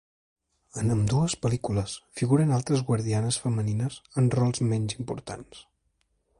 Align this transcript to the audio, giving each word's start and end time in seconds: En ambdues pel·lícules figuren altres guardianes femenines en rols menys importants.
En 0.83 0.93
ambdues 0.93 1.35
pel·lícules 1.43 1.93
figuren 2.21 2.55
altres 2.57 2.83
guardianes 2.89 3.39
femenines 3.45 4.01
en 4.23 4.33
rols 4.39 4.67
menys 4.73 4.99
importants. 5.01 5.65